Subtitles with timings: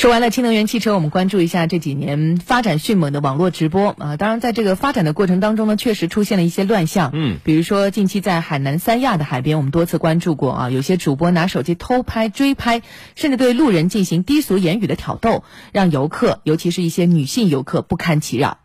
[0.00, 4.16] 说完了新能源汽车，我们关注一下这几年发展迅猛的网络直播啊。
[4.16, 7.10] 当然，在这个发展的过程当中呢，确实出现了一些乱象。
[7.12, 12.80] 嗯，比如说近期在海南三亚的海边，我们多次关注过啊，有些主播拿手机偷拍、追拍，
[13.14, 18.56] 甚至对路人进行低俗言语的挑逗，让游客，尤其是一些女性游客不堪其扰。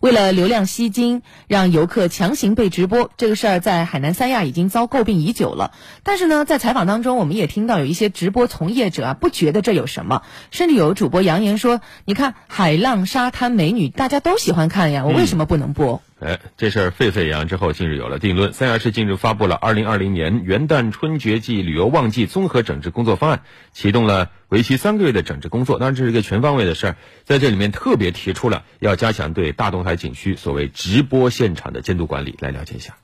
[0.00, 5.72] 为了流量吸金，让游客强行被直播，这个事儿在海南三亚已经遭诟病已久了。
[6.02, 18.52] 但是呢，在采访当中，我们也听到有一些直播从业者啊，不觉得这有什么，甚至有主播扬言说：“你看海浪、沙滩、美女，大家都喜欢看呀，我为什么不能播？”哎，这事儿沸沸扬扬之后，近日有了定论。
[18.52, 25.78] 三亚市近日发布了二零二零年元旦春节季旅游旺季综合整治工作方案，启动了为期三个月的整治工作。
[25.78, 32.36] 当然，这是一个全方位的事儿，在这里面特别提出了要加强对大东海景区所谓直播现场的监督管理。
[32.40, 32.96] 来了解一下。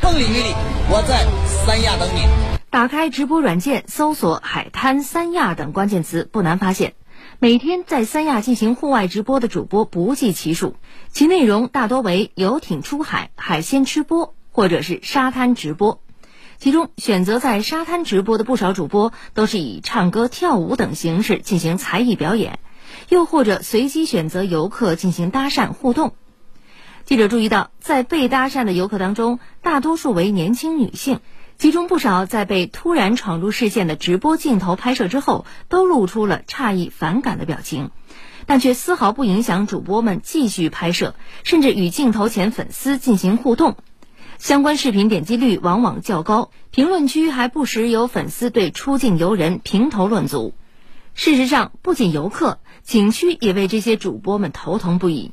[0.00, 0.54] 风里雨里，
[0.88, 2.22] 我在三亚等你。
[2.70, 6.94] 打开直播软件，搜索“海滩”“三亚”等关键词，不难发现。
[7.42, 10.76] 每天在三亚进行户外直播的主播不计其数，
[11.10, 16.02] 其内容大多为游艇出海、海鲜吃播，或者是沙滩直播。
[16.58, 22.58] 其中，选择在沙滩直播的不少主播，都是以唱歌、跳舞等形式进行才艺表演，
[23.08, 26.12] 又或者随机选择游客进行搭讪互动。
[27.06, 31.20] 记者注意到，在被搭讪的游客当中，大多数为年轻女性。
[31.60, 37.90] 其中不少在被突然闯入视线的直播镜头拍摄之后，都露出了诧异、反感的表情，
[38.46, 43.76] 但却丝毫不影响主播们继续拍摄，甚至与镜头前粉丝进行互动。
[44.38, 50.54] 相关视频点击率往往较高，评论区还不时有粉丝对出镜游人评头论足。
[51.12, 55.32] 事实上，不仅游客，景区也为这些主播们头疼不已。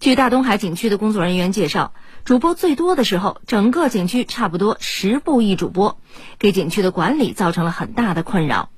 [0.00, 1.94] 据大东海景区的工作人员介绍。
[2.24, 5.98] 主播最多的时候，整个景区差不多十部一主播，
[6.38, 8.70] 给景区的管理造成了很大的困扰。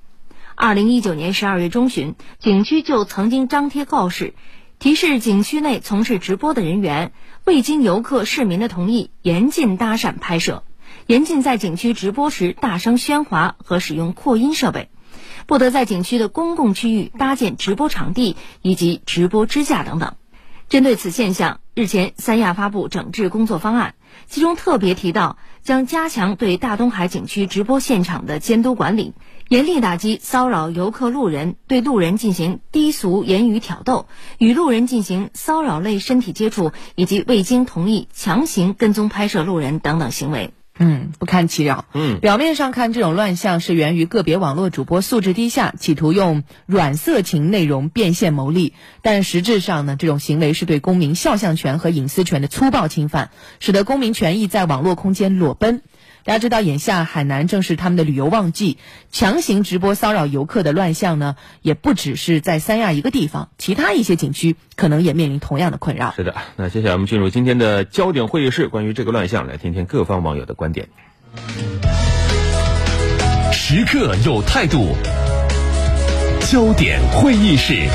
[0.55, 4.33] 二零一九年十二月中旬，景区就曾经张贴告示，
[4.79, 7.13] 提示景区内从事直播的人员
[7.45, 10.65] 未经游客、市民的同意，严禁搭讪拍摄，
[11.07, 14.89] 严禁在景区直播时大声喧哗和使用扩音设备，
[15.47, 20.15] 不得在景区的公共区域搭建直播场地以及直播支架等等。
[20.71, 23.97] 针对此现象，日前三亚发布整治工作方案，
[24.29, 29.13] 其中特别提到将加强对大东海景区直播现场的监督管理，
[29.49, 34.07] 严厉打击骚扰游客、路人，对路人进行低俗言语挑逗，
[34.39, 40.55] 与路人进行骚扰类身体接触，以及未经同意强行跟踪拍摄路人等等行为。
[40.79, 41.85] 嗯，不堪其扰。
[41.95, 48.75] 嗯，表面上看，这种乱象是源于个别网络主播素质低下，企图用软色情内容变现牟利。
[49.01, 53.31] 但实质上呢，这种行为是对公民肖像权和隐私权的粗暴侵犯，
[53.61, 55.83] 使得公民权益在网络空间裸奔。
[56.25, 58.79] 大家知道，眼下海南正是他们的旅游旺季，
[59.13, 66.15] 强行直播骚扰游客的乱象呢，也不只是在三亚一个地方，其他一些景区可能也面临同样的困扰。
[66.17, 70.89] 是的，那接下来我们进入今天的焦点会议室，关于这个乱象，来听听各方网友的观点。
[73.53, 74.97] 时刻有态度，
[76.51, 77.87] 焦点会议室。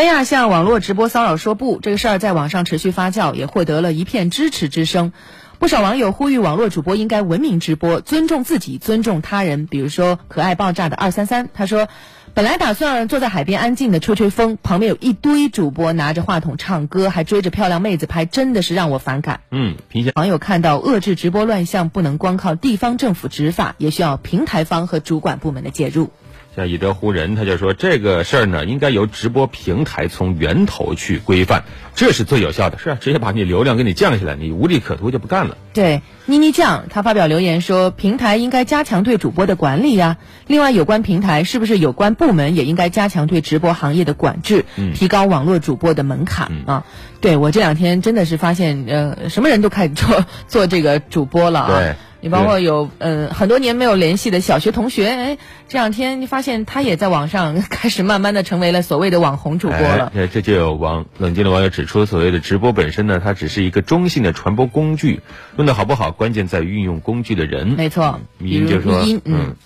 [0.00, 5.12] 三亚向网络直播骚扰说不，这个事儿在网上持续发酵，也获得了一片支持之声。
[5.58, 9.66] 不少网友呼吁网络主播应该文明直播，尊重自己，尊重他人。
[9.66, 11.86] 比如说可爱爆炸的二三三，他说，
[12.32, 19.40] 本来打算坐在海边安静的吹吹风，旁边有一堆主播拿着话筒唱歌，还追着漂亮妹子拍，真的是让我反感。
[19.50, 26.08] 嗯，评网友看到遏制直播乱象，不能光靠地方政府执法，也需要平台方和主管部门的介入。
[26.56, 31.62] 像以德湖人，他就说这个事儿呢，应该由直播平台从源头去规范，
[31.94, 32.78] 这是最有效的。
[32.78, 35.56] 是啊，直接把你流量给你降下来，你无利可图就不干了。
[35.72, 40.16] 对，妮妮酱他发表留言说，平台应该加强对主播的管理呀。
[40.48, 46.84] 另外，有关平台是不是有关部门也应该加强对直播行业的管制，提高网络主播的门槛啊？
[47.20, 51.78] 对我这两天真的是发现，呃，什么人都开始做做这个主播了啊。
[51.78, 51.94] 对。
[52.20, 55.38] 你包括有嗯很多年没有联系的小学同学，哎，
[55.68, 60.12] 这两天你发现他也在网上 开始慢慢的成为了所谓的网红主播了。
[60.14, 65.20] 哎，这就有网冷静的网友指出，所谓的直播本身呢，它只是一个中性的传播工具，
[65.56, 67.68] 用的好不好，关键在于运用工具的人。
[67.68, 69.56] 没错，迷音就说，嗯。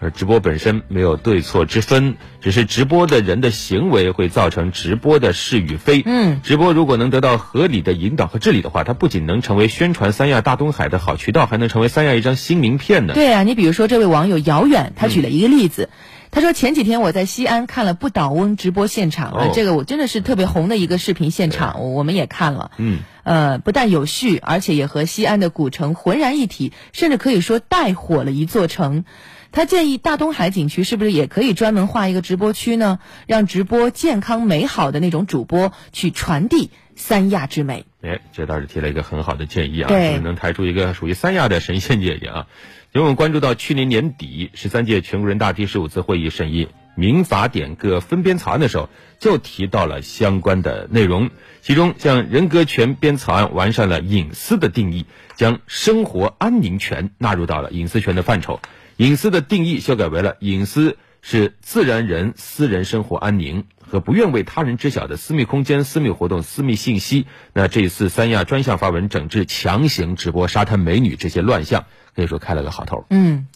[0.00, 6.02] 而直播本身没有对错之分，只是直播的人的行为会造成直播的是与非。
[6.06, 13.14] 嗯，直播如果能得到合理的引导和治理的话，它不仅能成为宣传三亚大东海的好渠道，还能成为三亚一张新名片呢。
[13.14, 15.90] 对啊，你比如说这位网友遥远，他举了一个例子，
[16.30, 22.70] 他说前几天我在西安看了不倒翁直播现场，这个我真的是特别红的一个视频现场，我们也看了。
[22.76, 22.98] 嗯。
[23.28, 29.04] 呃，不但有序，而且也和西安的古城浑然一体，甚至可以说带火了一座城。
[29.52, 33.00] 他建议大东海景区是不是也可以专门划一个直播区呢？
[33.26, 37.84] 让直播健康美好的那种主播去传递三亚之美。
[38.00, 42.46] 哎，这倒是提了一个很好的建议啊，对能抬出一个属于三亚的神仙姐姐啊。
[42.94, 48.90] 因为我们关注到去年年底十三届全国人大第十五次会议审议民法典各分编草案的时候，
[49.20, 51.30] 就提到了相关的内容。
[51.62, 55.06] 其中，像人格权编草案完善了隐私的定义，
[55.36, 58.58] 将生活安宁权纳入到了隐私权的范畴。
[58.96, 67.26] 隐私的定义修改为了隐私是自然人私人生活安宁和不愿为他人知晓的私密空间、私密活动、私密信息。
[67.52, 71.86] 那这一次三亚专项发文整治强行直播沙滩美女这些乱象，
[72.16, 73.04] 可以说开了个好头。
[73.10, 73.46] 嗯，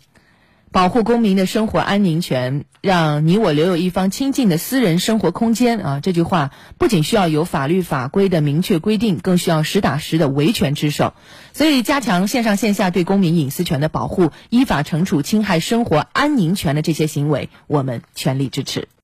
[0.73, 6.01] 保护公民的生活安宁权，让你我留有一方清净的私人生活空间啊！
[6.01, 11.13] 这句话不仅需要有法律法规的明确规定，更需要实打实的维权之手。
[11.53, 18.89] 所以，加强线上线下对公民隐私权的保护，依法惩处侵害生活安宁权的这些行为，我们全力支持。